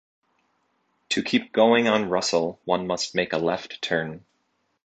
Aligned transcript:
To 1.09 1.21
keep 1.21 1.53
going 1.53 1.87
on 1.87 2.09
Russell, 2.09 2.59
one 2.65 2.87
must 2.87 3.13
make 3.13 3.33
a 3.33 3.37
left 3.37 3.83
turn. 3.83 4.25